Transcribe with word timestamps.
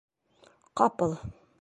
Ҡапыл: 0.83 1.15